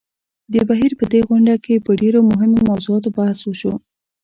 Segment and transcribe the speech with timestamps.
[0.53, 3.73] د بهېر په دې غونډه کې په ډېرو مهمو موضوعاتو بحث وشو.